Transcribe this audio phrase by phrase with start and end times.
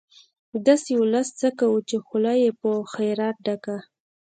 [0.67, 3.77] داسې ولس څه کوو، چې خوله يې په خيرات ډکه